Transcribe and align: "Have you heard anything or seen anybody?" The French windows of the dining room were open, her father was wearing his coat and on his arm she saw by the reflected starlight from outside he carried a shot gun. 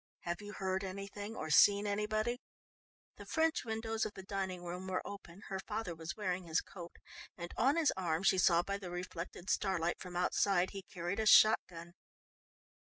"Have 0.21 0.41
you 0.41 0.53
heard 0.53 0.83
anything 0.83 1.35
or 1.35 1.51
seen 1.51 1.85
anybody?" 1.85 2.41
The 3.17 3.25
French 3.27 3.63
windows 3.63 4.03
of 4.03 4.15
the 4.15 4.23
dining 4.23 4.63
room 4.63 4.87
were 4.87 5.05
open, 5.05 5.41
her 5.49 5.59
father 5.59 5.93
was 5.93 6.15
wearing 6.15 6.45
his 6.45 6.59
coat 6.59 6.93
and 7.37 7.51
on 7.55 7.75
his 7.75 7.93
arm 7.95 8.23
she 8.23 8.39
saw 8.39 8.63
by 8.63 8.79
the 8.79 8.89
reflected 8.89 9.47
starlight 9.51 9.99
from 9.99 10.15
outside 10.15 10.71
he 10.71 10.81
carried 10.81 11.19
a 11.19 11.27
shot 11.27 11.59
gun. 11.69 11.93